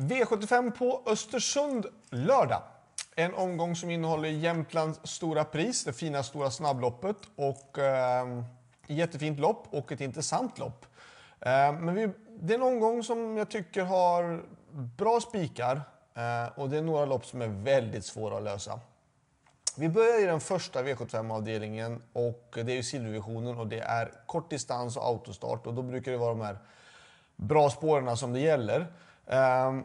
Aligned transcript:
V75 0.00 0.70
på 0.70 1.02
Östersund 1.06 1.86
lördag. 2.10 2.62
En 3.16 3.34
omgång 3.34 3.76
som 3.76 3.90
innehåller 3.90 4.28
Jämtlands 4.28 5.00
stora 5.04 5.44
pris, 5.44 5.84
det 5.84 5.92
fina 5.92 6.22
stora 6.22 6.50
snabbloppet 6.50 7.16
och 7.36 7.78
eh, 7.78 8.42
jättefint 8.86 9.38
lopp 9.38 9.66
och 9.70 9.92
ett 9.92 10.00
intressant 10.00 10.58
lopp. 10.58 10.86
Eh, 11.40 11.72
men 11.72 11.94
vi, 11.94 12.10
det 12.40 12.54
är 12.54 12.58
en 12.58 12.62
omgång 12.62 13.02
som 13.02 13.36
jag 13.36 13.50
tycker 13.50 13.84
har 13.84 14.42
bra 14.72 15.20
spikar 15.20 15.80
eh, 16.14 16.58
och 16.58 16.70
det 16.70 16.78
är 16.78 16.82
några 16.82 17.04
lopp 17.04 17.26
som 17.26 17.42
är 17.42 17.48
väldigt 17.48 18.04
svåra 18.04 18.36
att 18.36 18.42
lösa. 18.42 18.80
Vi 19.76 19.88
börjar 19.88 20.22
i 20.22 20.26
den 20.26 20.40
första 20.40 20.82
V75-avdelningen 20.82 22.02
och 22.12 22.50
det 22.52 22.72
är 22.72 22.76
ju 22.76 22.82
silvervisionen 22.82 23.58
och 23.58 23.66
det 23.66 23.80
är 23.80 24.12
kortdistans 24.26 24.96
och 24.96 25.06
autostart 25.06 25.66
och 25.66 25.74
då 25.74 25.82
brukar 25.82 26.12
det 26.12 26.18
vara 26.18 26.34
de 26.34 26.40
här 26.40 26.58
bra 27.36 27.70
spåren 27.70 28.16
som 28.16 28.32
det 28.32 28.40
gäller. 28.40 28.86
Ehm, 29.30 29.84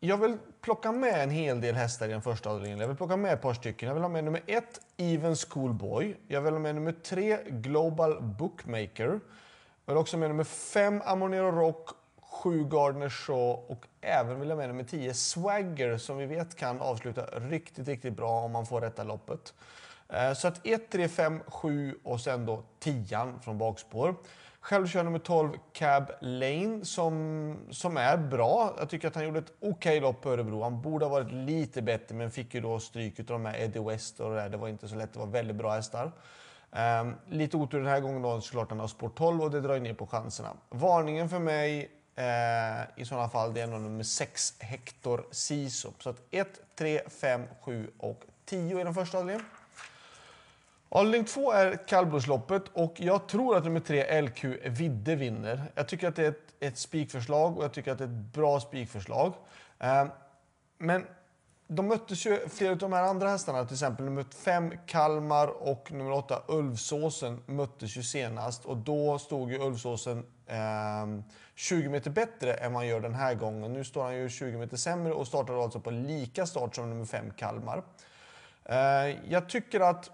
jag 0.00 0.16
vill 0.16 0.38
plocka 0.60 0.92
med 0.92 1.22
en 1.22 1.30
hel 1.30 1.60
del 1.60 1.74
hästar 1.74 2.08
i 2.08 2.12
den 2.12 2.22
första 2.22 2.50
avdelningen. 2.50 2.80
Jag 2.80 2.88
vill 2.88 2.96
plocka 2.96 3.16
med 3.16 3.32
ett 3.32 3.42
par 3.42 3.54
stycken. 3.54 3.86
Jag 3.86 3.94
vill 3.94 4.02
ha 4.02 4.08
med 4.08 4.24
nummer 4.24 4.42
ett, 4.46 4.80
Even 4.96 5.36
Schoolboy. 5.36 6.16
Jag 6.26 6.40
vill 6.40 6.52
ha 6.52 6.60
med 6.60 6.74
nummer 6.74 6.92
tre, 6.92 7.38
Global 7.46 8.22
Bookmaker. 8.22 9.20
Jag 9.84 9.94
vill 9.94 9.96
också 9.96 10.16
ha 10.16 10.20
med 10.20 10.30
nummer 10.30 10.44
fem, 10.44 11.02
Amonero 11.04 11.50
Rock, 11.50 11.88
sju 12.20 12.64
Gardner 12.64 13.08
Shaw 13.08 13.64
och 13.68 13.86
även 14.00 14.40
vill 14.40 14.48
jag 14.48 14.58
med 14.58 14.68
nummer 14.68 14.84
10 14.84 15.14
Swagger 15.14 15.98
som 15.98 16.16
vi 16.16 16.26
vet 16.26 16.54
kan 16.54 16.80
avsluta 16.80 17.26
riktigt, 17.26 17.88
riktigt 17.88 18.16
bra 18.16 18.40
om 18.40 18.52
man 18.52 18.66
får 18.66 18.80
rätta 18.80 19.04
loppet. 19.04 19.54
Eh, 20.08 20.32
så 20.32 20.48
att 20.48 20.66
1, 20.66 20.90
3, 20.90 21.08
5, 21.08 21.40
7 21.46 21.98
och 22.04 22.20
sen 22.20 22.46
då 22.46 22.62
10 22.78 23.34
från 23.42 23.58
bakspår. 23.58 24.14
Själv 24.60 24.86
kör 24.86 25.02
nummer 25.02 25.18
12 25.18 25.52
Cab 25.72 26.10
Lane 26.20 26.84
som, 26.84 27.56
som 27.70 27.96
är 27.96 28.16
bra. 28.16 28.74
Jag 28.78 28.88
tycker 28.88 29.08
att 29.08 29.14
han 29.14 29.24
gjorde 29.24 29.38
ett 29.38 29.52
okej 29.60 29.70
okay 29.70 30.00
lopp 30.00 30.22
på 30.22 30.30
Örebro. 30.30 30.62
Han 30.62 30.82
borde 30.82 31.04
ha 31.04 31.10
varit 31.10 31.32
lite 31.32 31.82
bättre 31.82 32.14
men 32.14 32.30
fick 32.30 32.54
ju 32.54 32.60
då 32.60 32.80
stryk 32.80 33.20
av 33.20 33.26
de 33.26 33.44
här 33.44 33.60
Eddie 33.60 33.80
West 33.80 34.20
och 34.20 34.30
det 34.30 34.36
där. 34.36 34.48
Det 34.48 34.56
var 34.56 34.68
inte 34.68 34.88
så 34.88 34.96
lätt. 34.96 35.12
Det 35.12 35.18
var 35.18 35.26
väldigt 35.26 35.56
bra 35.56 35.72
hästar. 35.72 36.12
Um, 36.70 37.14
lite 37.28 37.56
otur 37.56 37.78
den 37.78 37.88
här 37.88 38.00
gången 38.00 38.22
då 38.22 38.40
såklart 38.40 38.70
han 38.70 38.80
har 38.80 38.88
spår 38.88 39.08
12 39.08 39.42
och 39.42 39.50
det 39.50 39.60
drar 39.60 39.78
ner 39.78 39.94
på 39.94 40.06
chanserna. 40.06 40.50
Varningen 40.68 41.28
för 41.28 41.38
mig 41.38 41.90
eh, 42.14 43.02
i 43.02 43.04
sådana 43.04 43.28
fall 43.28 43.54
det 43.54 43.60
är 43.60 43.66
nummer 43.66 44.04
6 44.04 44.54
Hector 44.58 45.26
Sisop. 45.30 46.02
Så 46.02 46.10
att 46.10 46.22
1, 46.30 46.48
3, 46.76 47.00
5, 47.08 47.42
7 47.60 47.90
och 47.98 48.22
10 48.44 48.80
i 48.80 48.84
den 48.84 48.94
första 48.94 49.18
avdelningen. 49.18 49.50
Avdelning 50.90 51.24
2 51.24 51.52
är 51.52 51.86
kallblodsloppet 51.86 52.62
och 52.72 52.94
jag 52.96 53.28
tror 53.28 53.56
att 53.56 53.64
nummer 53.64 53.80
3 53.80 54.20
LQ 54.20 54.44
Vidde 54.64 55.16
vinner. 55.16 55.62
Jag 55.74 55.88
tycker 55.88 56.08
att 56.08 56.16
det 56.16 56.24
är 56.24 56.28
ett, 56.28 56.54
ett 56.60 56.78
spikförslag 56.78 57.58
och 57.58 57.64
jag 57.64 57.72
tycker 57.72 57.92
att 57.92 57.98
det 57.98 58.04
är 58.04 58.08
ett 58.08 58.34
bra 58.34 58.60
spikförslag. 58.60 59.32
Eh, 59.78 60.06
men 60.78 61.06
de 61.66 61.88
möttes 61.88 62.26
ju, 62.26 62.48
flera 62.48 62.72
av 62.72 62.78
de 62.78 62.92
här 62.92 63.02
andra 63.02 63.28
hästarna, 63.28 63.64
till 63.64 63.74
exempel 63.74 64.04
nummer 64.04 64.24
5 64.44 64.72
Kalmar 64.86 65.48
och 65.48 65.92
nummer 65.92 66.12
8 66.12 66.42
Ulvsåsen 66.48 67.42
möttes 67.46 67.96
ju 67.96 68.02
senast 68.02 68.64
och 68.64 68.76
då 68.76 69.18
stod 69.18 69.52
ju 69.52 69.58
Ulvsåsen 69.58 70.26
eh, 70.46 71.24
20 71.54 71.88
meter 71.88 72.10
bättre 72.10 72.54
än 72.54 72.72
man 72.72 72.86
gör 72.86 73.00
den 73.00 73.14
här 73.14 73.34
gången. 73.34 73.72
Nu 73.72 73.84
står 73.84 74.02
han 74.02 74.16
ju 74.16 74.28
20 74.28 74.58
meter 74.58 74.76
sämre 74.76 75.12
och 75.12 75.26
startar 75.26 75.62
alltså 75.62 75.80
på 75.80 75.90
lika 75.90 76.46
start 76.46 76.74
som 76.74 76.90
nummer 76.90 77.04
5 77.04 77.30
Kalmar. 77.36 77.82
Eh, 78.64 78.76
jag 79.28 79.48
tycker 79.48 79.80
att 79.80 80.10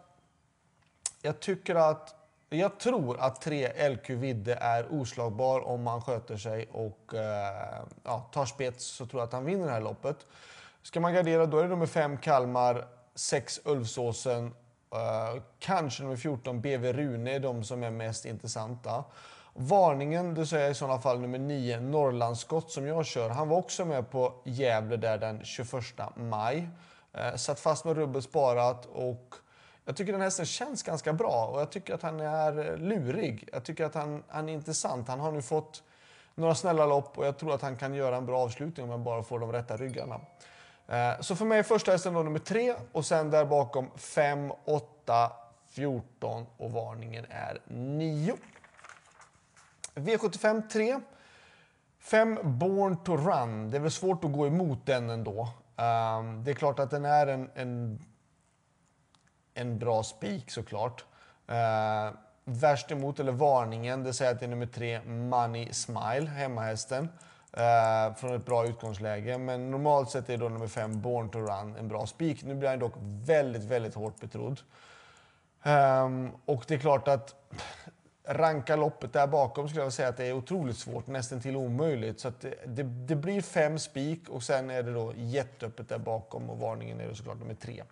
jag 1.25 1.41
tycker 1.41 1.75
att 1.75 2.14
jag 2.48 2.78
tror 2.78 3.20
att 3.20 3.41
3 3.41 3.89
LQ 3.89 4.11
Vidde 4.11 4.55
är 4.55 4.92
oslagbar 4.92 5.61
om 5.61 5.86
han 5.86 6.00
sköter 6.00 6.36
sig 6.36 6.69
och 6.72 7.14
eh, 7.14 7.84
ja, 8.05 8.28
tar 8.33 8.44
spets 8.44 8.84
så 8.84 9.06
tror 9.06 9.20
jag 9.20 9.27
att 9.27 9.33
han 9.33 9.44
vinner 9.44 9.66
det 9.66 9.72
här 9.72 9.81
loppet. 9.81 10.16
Ska 10.83 11.00
man 11.00 11.14
gardera 11.14 11.47
då 11.47 11.58
är 11.58 11.62
det 11.62 11.69
nummer 11.69 11.86
5 11.86 12.19
Kalmar, 12.19 12.84
6 13.14 13.61
Ulfsåsen, 13.64 14.55
eh, 14.92 15.42
kanske 15.58 16.03
nummer 16.03 16.16
14 16.16 16.60
BV 16.60 16.93
Rune 16.93 17.34
är 17.34 17.41
de 17.41 17.65
som 17.65 17.82
är 17.82 17.91
mest 17.91 18.25
intressanta. 18.25 19.04
Varningen, 19.54 20.34
det 20.34 20.47
säger 20.47 20.62
jag 20.62 20.72
i 20.72 20.75
sådana 20.75 21.00
fall 21.00 21.20
nummer 21.20 21.38
9 21.38 21.81
Norrlandsskott 21.81 22.70
som 22.70 22.87
jag 22.87 23.06
kör. 23.06 23.31
Han 23.31 23.49
var 23.49 23.56
också 23.56 23.84
med 23.84 24.10
på 24.10 24.34
Gävle 24.44 24.97
där 24.97 25.19
den 25.19 25.44
21 25.44 25.84
maj. 26.16 26.69
Eh, 27.12 27.34
satt 27.34 27.60
fast 27.60 27.84
med 27.84 27.97
rubbet 27.97 28.25
sparat 28.25 28.87
och 28.87 29.34
jag 29.84 29.97
tycker 29.97 30.12
den 30.12 30.21
hästen 30.21 30.47
känns 30.47 30.83
ganska 30.83 31.12
bra 31.12 31.47
och 31.47 31.61
jag 31.61 31.71
tycker 31.71 31.95
att 31.95 32.03
han 32.03 32.21
är 32.21 32.77
lurig. 32.77 33.49
Jag 33.53 33.65
tycker 33.65 33.84
att 33.84 33.95
han, 33.95 34.22
han 34.28 34.49
är 34.49 34.53
intressant. 34.53 35.09
Han 35.09 35.21
har 35.21 35.33
nu 35.33 35.43
fått 35.43 35.83
några 36.34 36.55
snälla 36.55 36.87
lopp 36.87 37.19
och 37.19 37.27
jag 37.27 37.39
tror 37.39 37.55
att 37.55 37.62
han 37.62 37.77
kan 37.77 37.94
göra 37.94 38.17
en 38.17 38.27
bra 38.27 38.39
avslutning 38.39 38.84
om 38.84 38.91
han 38.91 39.05
bara 39.05 39.23
får 39.23 39.39
de 39.39 39.53
rätta 39.53 39.77
ryggarna. 39.77 40.21
Eh, 40.89 41.21
så 41.21 41.37
för 41.37 41.44
mig 41.44 41.59
är 41.59 41.62
första 41.62 41.93
hästen 41.93 42.15
då 42.15 42.23
nummer 42.23 42.39
tre 42.39 42.75
och 42.93 43.06
sen 43.06 43.31
där 43.31 43.44
bakom 43.44 43.91
5, 43.97 44.53
8, 44.65 45.33
14 45.69 46.47
och 46.56 46.73
varningen 46.73 47.27
är 47.28 47.61
9. 47.67 48.37
V75 49.94 50.69
3. 50.69 51.00
5 52.00 52.39
Born 52.43 52.97
to 52.97 53.17
Run. 53.17 53.71
Det 53.71 53.77
är 53.77 53.81
väl 53.81 53.91
svårt 53.91 54.25
att 54.25 54.33
gå 54.33 54.47
emot 54.47 54.87
den 54.87 55.11
ändå. 55.11 55.49
Ehm, 55.77 56.44
det 56.44 56.50
är 56.50 56.55
klart 56.55 56.78
att 56.78 56.91
den 56.91 57.05
är 57.05 57.27
en, 57.27 57.50
en 57.55 58.00
en 59.54 59.78
bra 59.78 60.03
spik 60.03 60.50
såklart. 60.50 61.04
Eh, 61.47 62.15
värst 62.44 62.91
emot, 62.91 63.20
eller 63.20 63.32
varningen, 63.32 64.03
det 64.03 64.12
säger 64.12 64.32
att 64.32 64.41
det 64.41 64.47
är 64.47 64.50
nummer 64.50 64.66
tre, 64.66 65.00
Money 65.04 65.72
Smile, 65.72 66.26
hemmahästen. 66.26 67.09
Eh, 67.56 68.14
från 68.14 68.34
ett 68.34 68.47
bra 68.47 68.66
utgångsläge. 68.66 69.38
Men 69.38 69.70
normalt 69.70 70.10
sett 70.10 70.31
är 70.31 70.37
då 70.37 70.48
nummer 70.48 70.66
fem, 70.66 71.00
Born 71.00 71.28
to 71.31 71.38
Run, 71.38 71.76
en 71.76 71.88
bra 71.88 72.06
spik. 72.06 72.44
Nu 72.44 72.54
blir 72.54 72.69
han 72.69 72.78
dock 72.78 72.94
väldigt, 73.26 73.64
väldigt 73.64 73.94
hårt 73.94 74.20
betrodd. 74.20 74.60
Eh, 75.62 76.09
och 76.44 76.64
det 76.69 76.75
är 76.75 76.78
klart 76.78 77.09
att 77.09 77.34
ranka 78.25 78.76
loppet 78.76 79.12
där 79.12 79.26
bakom 79.26 79.69
skulle 79.69 79.82
jag 79.82 79.93
säga 79.93 80.09
att 80.09 80.16
det 80.16 80.25
är 80.25 80.32
otroligt 80.32 80.76
svårt, 80.76 81.06
nästan 81.06 81.41
till 81.41 81.56
omöjligt. 81.56 82.20
Så 82.20 82.32
det, 82.41 82.54
det, 82.66 82.82
det, 82.82 83.16
blir 83.16 83.41
fem 83.43 83.78
spik 83.78 84.28
och 84.28 84.43
sen 84.43 84.70
är 84.70 84.82
det 84.82 84.93
då 84.93 85.12
jätteöppet 85.16 85.88
där 85.88 85.98
bakom 85.98 86.50
och 86.50 86.59
varningen 86.59 87.00
är 87.00 87.09
då 87.09 87.14
såklart 87.14 87.38
nummer 87.38 87.54
tre. 87.54 87.82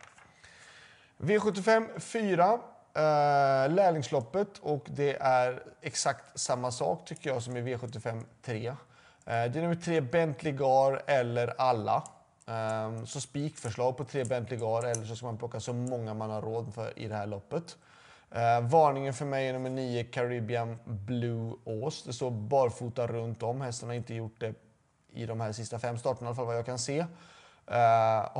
V75 1.23 1.99
4, 1.99 2.53
eh, 2.53 3.73
lärlingsloppet 3.75 4.59
och 4.59 4.87
det 4.91 5.17
är 5.21 5.63
exakt 5.81 6.41
samma 6.41 6.71
sak 6.71 7.05
tycker 7.05 7.31
jag 7.31 7.43
som 7.43 7.57
i 7.57 7.61
V75 7.61 8.25
3. 8.43 8.67
Eh, 8.67 8.75
det 9.25 9.31
är 9.31 9.63
nummer 9.63 9.75
3 9.75 10.01
Bentley 10.01 10.53
Gar 10.53 11.03
eller 11.07 11.55
alla. 11.59 12.05
Eh, 12.47 13.05
så 13.05 13.21
spikförslag 13.21 13.97
på 13.97 14.05
3 14.05 14.25
Bentley 14.25 14.61
Gar 14.61 14.83
eller 14.87 15.05
så 15.05 15.17
ska 15.17 15.27
man 15.27 15.39
plocka 15.39 15.61
så 15.61 15.73
många 15.73 16.15
man 16.15 16.31
har 16.31 16.43
råd 16.43 16.75
för 16.75 16.99
i 16.99 17.09
det 17.09 17.15
här 17.15 17.27
loppet. 17.27 17.77
Eh, 18.31 18.61
varningen 18.61 19.15
för 19.15 19.25
mig 19.25 19.49
är 19.49 19.53
nummer 19.53 19.71
9 19.71 20.05
Caribbean 20.05 20.79
Blue 20.85 21.55
Ås. 21.65 22.03
Det 22.03 22.13
står 22.13 22.31
barfota 22.31 23.07
runt 23.07 23.43
om. 23.43 23.61
Hästen 23.61 23.89
har 23.89 23.97
inte 23.97 24.15
gjort 24.15 24.41
det 24.41 24.55
i 25.13 25.27
de 25.27 25.41
här 25.41 25.53
sista 25.53 25.79
fem 25.79 25.99
starterna 25.99 26.27
i 26.27 26.29
alla 26.29 26.37
fall 26.37 26.47
vad 26.47 26.57
jag 26.57 26.67
kan 26.67 26.79
se. 26.79 27.07
Uh, 27.73 27.79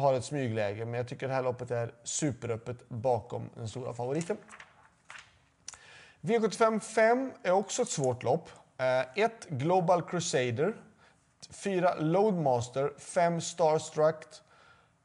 har 0.01 0.15
ett 0.15 0.25
smygläge, 0.25 0.85
men 0.85 0.95
jag 0.95 1.09
tycker 1.09 1.29
det 1.29 1.35
här 1.35 1.43
loppet 1.43 1.71
är 1.71 1.95
superöppet 2.03 2.89
bakom 2.89 3.51
den 3.55 3.69
stora 3.69 3.95
favoriten. 3.95 4.37
V75 6.21 6.81
5 6.81 7.33
är 7.43 7.51
också 7.51 7.83
ett 7.83 7.89
svårt 7.89 8.23
lopp. 8.23 8.49
Eh, 8.79 9.25
1 9.25 9.33
uh, 9.51 9.57
Global 9.57 10.03
Crusader, 10.03 10.75
4 11.51 11.95
Loadmaster, 11.95 12.93
5 12.99 13.41
Starstruck, 13.41 14.25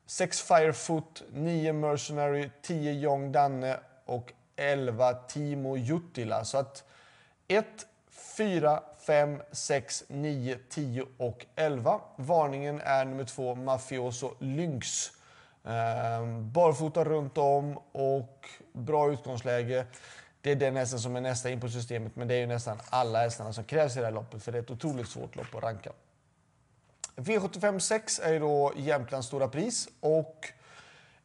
6 0.05 0.41
Firefoot, 0.41 1.23
9 1.31 1.73
Mercenary, 1.73 2.49
10 2.61 2.91
Young 2.91 3.31
Danne 3.31 3.79
och 4.05 4.33
11 4.55 5.13
Timo 5.13 5.77
Juttila. 5.77 6.45
Så 6.45 6.57
att 6.57 6.83
1, 7.47 7.65
4, 8.37 8.83
5, 9.07 9.41
6, 9.51 10.03
9, 10.07 10.57
10 10.69 11.05
och 11.17 11.45
11. 11.55 12.01
Varningen 12.15 12.81
är 12.81 13.05
nummer 13.05 13.23
2, 13.23 13.55
Mafioso 13.55 14.33
Lynx. 14.39 15.11
Ehm, 15.65 16.51
barfota 16.51 17.03
runt 17.03 17.37
om 17.37 17.77
och 17.91 18.49
bra 18.73 19.11
utgångsläge. 19.11 19.85
Det 20.41 20.51
är 20.51 20.55
den 20.55 20.75
hästen 20.75 20.99
som 20.99 21.15
är 21.15 21.21
nästa 21.21 21.49
in 21.49 21.59
på 21.59 21.69
systemet, 21.69 22.15
men 22.15 22.27
det 22.27 22.33
är 22.33 22.39
ju 22.39 22.47
nästan 22.47 22.77
alla 22.89 23.19
hästarna 23.19 23.53
som 23.53 23.63
krävs 23.63 23.97
i 23.97 23.99
det 23.99 24.05
här 24.05 24.13
loppet, 24.13 24.43
för 24.43 24.51
det 24.51 24.57
är 24.57 24.61
ett 24.61 24.71
otroligt 24.71 25.09
svårt 25.09 25.35
lopp 25.35 25.55
att 25.55 25.63
ranka. 25.63 25.91
V75 27.15 27.79
6 27.79 28.19
är 28.19 28.33
ju 28.33 28.39
då 28.39 28.73
Jämtlands 28.77 29.27
stora 29.27 29.47
pris 29.47 29.87
och 29.99 30.51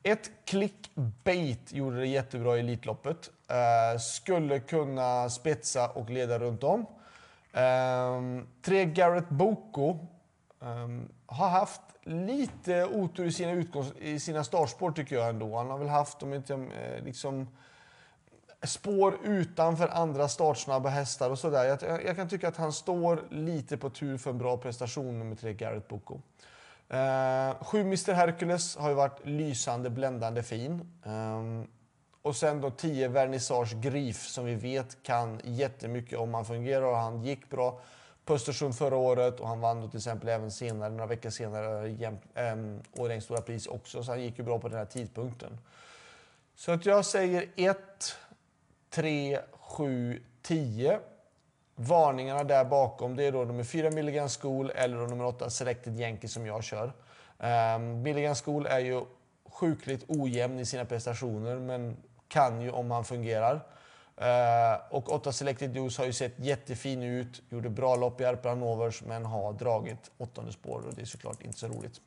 ett 0.03 0.31
clickbait 0.45 1.73
gjorde 1.73 1.97
det 1.97 2.07
jättebra 2.07 2.57
i 2.57 2.61
Elitloppet. 2.61 3.31
Ehm, 3.49 3.99
skulle 3.99 4.61
kunna 4.61 5.31
spetsa 5.31 5.89
och 5.89 6.11
leda 6.11 6.39
runt 6.39 6.65
om. 6.65 6.87
Um, 7.53 8.47
tre 8.63 8.85
Garrett 8.85 9.29
Boko 9.29 10.07
um, 10.61 11.09
har 11.27 11.49
haft 11.49 11.81
lite 12.05 12.85
otur 12.85 13.25
i 13.25 13.33
sina, 13.33 13.53
utgångs 13.53 13.93
i 14.01 14.21
sina 14.21 14.45
startspår 14.45 14.93
tycker 14.93 15.17
jag 15.17 15.29
ändå. 15.29 15.57
Han 15.57 15.71
har 15.71 15.79
väl 15.79 15.89
haft, 15.89 16.23
om 16.23 16.35
inte 16.35 16.55
eh, 16.55 17.05
liksom 17.05 17.49
spår 18.63 19.19
utanför 19.25 19.89
andra 19.89 20.29
startsnabba 20.29 20.89
hästar 20.89 21.31
och 21.31 21.39
sådär. 21.39 21.65
Jag, 21.65 22.05
jag, 22.05 22.17
kan 22.17 22.29
tycka 22.29 22.49
att 22.49 22.57
han 22.57 22.73
står 22.73 23.23
lite 23.31 23.77
på 23.77 23.91
tur 23.91 24.19
för 24.19 24.31
en 24.31 24.39
bra 24.39 24.57
prestation, 24.57 25.19
nummer 25.19 25.37
tre, 25.37 25.53
Garrett 25.53 25.89
Boko. 25.89 26.21
Eh, 26.89 27.65
sju 27.65 27.81
Mr 27.81 28.13
Hercules 28.13 28.77
har 28.77 28.89
ju 28.89 28.95
varit 28.95 29.27
lysande, 29.27 29.91
bländande 29.91 30.43
fin. 30.43 31.01
Um, 31.05 31.67
och 32.23 32.37
sen 32.37 32.61
då 32.61 32.71
10 32.71 33.09
Vernissage 33.09 33.81
Grif 33.81 34.27
som 34.27 34.45
vi 34.45 34.55
vet 34.55 35.03
kan 35.03 35.41
jättemycket 35.45 36.19
om 36.19 36.35
han 36.35 36.45
fungerar. 36.45 36.95
Han 36.95 37.23
gick 37.23 37.51
bra 37.51 37.81
på 38.25 38.35
Östersund 38.35 38.77
förra 38.77 38.97
året 38.97 39.41
och 39.41 39.49
han 39.49 39.61
vann 39.61 39.81
då 39.81 39.89
till 39.89 39.99
exempel 39.99 40.29
även 40.29 40.51
senare, 40.51 40.91
några 40.91 41.07
veckor 41.07 41.31
senare, 41.31 41.89
jäm, 41.89 42.19
ehm, 42.35 43.21
stora 43.21 43.41
pris 43.41 43.67
också. 43.67 44.03
Så 44.05 44.13
han 44.13 44.23
gick 44.23 44.39
ju 44.39 44.45
bra 44.45 44.59
på 44.59 44.69
den 44.69 44.79
här 44.79 44.85
tidpunkten. 44.85 45.59
Så 46.55 46.73
att 46.73 46.87
jag 46.87 47.05
säger 47.05 47.49
1, 47.57 47.79
3, 48.91 49.39
7, 49.53 50.23
10. 50.43 50.99
Varningarna 51.75 52.45
där 52.45 52.65
bakom 52.65 53.17
det 53.17 53.25
är 53.25 53.33
då 53.33 53.45
nummer 53.45 53.65
4 53.65 53.91
Milligan 53.91 54.29
School 54.29 54.71
eller 54.75 54.97
då 54.97 55.07
nummer 55.07 55.25
8 55.25 55.51
Selected 55.51 56.01
Yankee 56.01 56.29
som 56.29 56.47
jag 56.47 56.65
kör. 56.65 56.93
Um, 57.39 58.03
Milligan 58.03 58.35
School 58.35 58.67
är 58.67 58.79
ju 58.79 59.05
sjukligt 59.51 60.05
ojämn 60.09 60.59
i 60.59 60.67
sina 60.67 60.85
prestationer 60.85 61.57
men 61.57 61.97
kan 62.33 62.61
ju 62.61 62.71
om 62.71 62.91
han 62.91 63.05
fungerar. 63.05 63.55
Uh, 64.21 64.95
och 64.95 65.13
8 65.13 65.33
Selected 65.33 65.77
Juice 65.77 65.99
har 65.99 66.05
ju 66.05 66.13
sett 66.13 66.33
jättefin 66.37 67.03
ut, 67.03 67.43
gjorde 67.49 67.71
bra 67.71 67.97
lopp 67.97 68.21
i 68.21 68.25
Arpa 68.25 68.55
Novers 68.55 69.03
men 69.03 69.25
har 69.25 69.53
dragit 69.53 70.11
åttonde 70.19 70.53
spår 70.53 70.87
och 70.87 70.95
det 70.95 71.03
är 71.03 71.07
såklart 71.07 71.43
inte 71.43 71.59
så 71.59 71.69
roligt. 71.69 72.01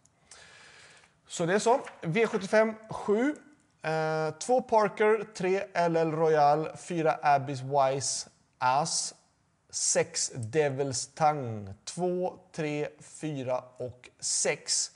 Så 1.28 1.46
det 1.46 1.54
är 1.54 1.60
så. 1.60 1.80
V75 2.02 2.74
7. 2.90 3.36
2 4.40 4.62
Parker, 4.62 5.34
3 5.34 5.88
LL 5.90 6.12
Royal, 6.12 6.70
4 6.78 7.20
Abbeys 7.22 7.62
Wise 7.62 8.30
Ass, 8.58 9.16
6 9.70 10.32
Devils 10.36 11.08
Tongue, 11.08 11.74
2, 11.84 12.40
3, 12.52 12.88
4 13.00 13.64
och 13.78 14.10
6. 14.20 14.92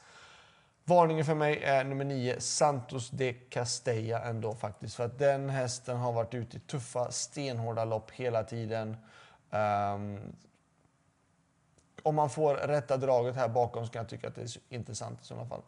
Varningen 0.89 1.25
för 1.25 1.35
mig 1.35 1.63
är 1.63 1.83
nummer 1.83 2.05
9, 2.05 2.39
Santos 2.39 3.09
de 3.09 3.33
Castella 3.33 4.23
ändå 4.23 4.55
faktiskt. 4.55 4.95
För 4.95 5.05
att 5.05 5.19
den 5.19 5.49
hästen 5.49 5.97
har 5.97 6.11
varit 6.11 6.33
ute 6.33 6.57
i 6.57 6.59
tuffa, 6.59 7.11
stenhårda 7.11 7.85
lopp 7.85 8.11
hela 8.11 8.43
tiden. 8.43 8.97
Um, 9.49 10.19
om 12.03 12.15
man 12.15 12.29
får 12.29 12.55
rätta 12.55 12.97
draget 12.97 13.35
här 13.35 13.47
bakom 13.47 13.85
så 13.85 13.91
kan 13.91 13.99
jag 13.99 14.09
tycka 14.09 14.27
att 14.27 14.35
det 14.35 14.41
är 14.41 14.49
intressant 14.69 15.21
i 15.21 15.25
sådana 15.25 15.45
fall. 15.45 15.61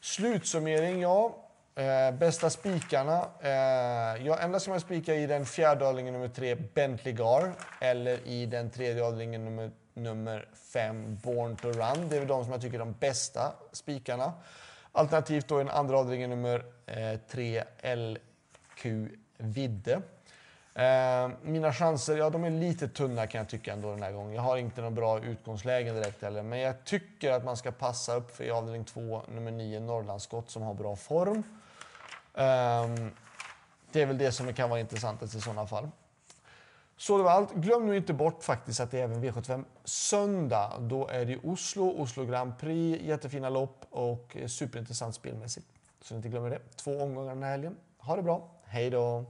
Slutsummering, 0.00 1.00
ja. 1.00 1.36
Eh, 1.74 2.14
bästa 2.14 2.50
spikarna. 2.50 3.28
Eh, 3.40 4.26
ja, 4.26 4.38
endast 4.38 4.64
som 4.64 4.72
jag 4.72 4.82
spikar 4.82 5.14
i 5.14 5.26
den 5.26 5.46
fjärde 5.46 5.86
avdelningen 5.86 6.14
nummer 6.14 6.28
tre, 6.28 6.54
Bentley 6.54 7.14
Gar. 7.14 7.52
Eller 7.80 8.26
i 8.26 8.46
den 8.46 8.70
tredje 8.70 9.04
avdelningen 9.04 9.44
nummer 9.44 9.70
nummer 9.94 10.48
5, 10.54 11.18
Born 11.22 11.56
to 11.56 11.68
Run. 11.68 12.08
Det 12.08 12.16
är 12.16 12.20
väl 12.20 12.28
de 12.28 12.44
som 12.44 12.52
jag 12.52 12.60
tycker 12.60 12.74
är 12.74 12.78
de 12.78 12.92
bästa 12.92 13.52
spikarna. 13.72 14.32
Alternativt 14.92 15.48
då 15.48 15.60
i 15.60 15.64
den 15.64 15.72
andra 15.72 15.98
avdelningen 15.98 16.30
nummer 16.30 16.64
3, 17.28 17.58
eh, 17.58 17.96
LQ 17.96 19.08
Vidde. 19.36 20.02
Eh, 20.74 21.30
mina 21.42 21.72
chanser, 21.72 22.16
ja 22.16 22.30
de 22.30 22.44
är 22.44 22.50
lite 22.50 22.88
tunna 22.88 23.26
kan 23.26 23.38
jag 23.38 23.48
tycka 23.48 23.72
ändå 23.72 23.90
den 23.90 24.02
här 24.02 24.12
gången. 24.12 24.34
Jag 24.34 24.42
har 24.42 24.56
inte 24.56 24.82
någon 24.82 24.94
bra 24.94 25.20
utgångsläge 25.20 25.92
direkt 25.92 26.22
heller. 26.22 26.42
Men 26.42 26.58
jag 26.58 26.84
tycker 26.84 27.32
att 27.32 27.44
man 27.44 27.56
ska 27.56 27.72
passa 27.72 28.14
upp 28.14 28.36
för 28.36 28.44
i 28.44 28.50
avdelning 28.50 28.84
2, 28.84 29.22
nummer 29.28 29.50
9, 29.50 29.80
Norrlandsskott 29.80 30.50
som 30.50 30.62
har 30.62 30.74
bra 30.74 30.96
form. 30.96 31.42
Eh, 32.34 32.88
det 33.92 34.02
är 34.02 34.06
väl 34.06 34.18
det 34.18 34.32
som 34.32 34.54
kan 34.54 34.70
vara 34.70 34.80
intressantast 34.80 35.34
i 35.34 35.40
sådana 35.40 35.66
fall. 35.66 35.88
Så 36.96 37.18
det 37.18 37.24
var 37.24 37.30
allt. 37.30 37.54
Glöm 37.54 37.86
nu 37.86 37.96
inte 37.96 38.12
bort 38.12 38.42
faktiskt 38.42 38.80
att 38.80 38.90
det 38.90 39.00
är 39.00 39.04
även 39.04 39.24
V75 39.24 39.64
söndag. 39.84 40.78
Då 40.80 41.08
är 41.08 41.24
det 41.24 41.38
Oslo, 41.38 41.90
Oslo 41.90 42.24
Grand 42.24 42.58
Prix, 42.58 43.02
jättefina 43.02 43.48
lopp 43.48 43.84
och 43.90 44.36
superintressant 44.46 45.14
spelmässigt. 45.14 45.66
Så 46.00 46.14
ni 46.14 46.16
inte 46.16 46.28
glömmer 46.28 46.50
det. 46.50 46.58
Två 46.76 47.02
omgångar 47.02 47.34
den 47.34 47.42
här 47.42 47.50
helgen. 47.50 47.76
Ha 47.98 48.16
det 48.16 48.22
bra. 48.22 48.50
Hej 48.64 48.90
då! 48.90 49.24